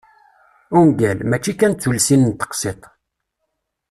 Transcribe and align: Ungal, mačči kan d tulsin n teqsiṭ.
Ungal, 0.79 1.19
mačči 1.29 1.53
kan 1.59 1.73
d 1.73 1.79
tulsin 1.81 2.21
n 2.29 2.31
teqsiṭ. 2.39 2.81